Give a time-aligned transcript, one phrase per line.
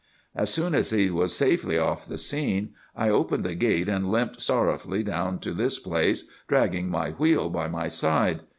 [0.35, 4.41] "'As soon as he was safely off the scene I opened the gate and limped
[4.41, 8.39] sorrowfully down to this place, dragging my wheel by my side.